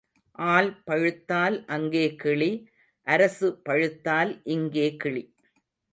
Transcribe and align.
All 0.39 0.71
பழுத்தால் 0.83 1.57
அங்கே 1.67 2.15
கிளி 2.15 2.49
அரசு 3.07 3.49
பழுத்தால் 3.69 4.41
இங்கே 4.47 4.87
கிளி. 4.95 5.23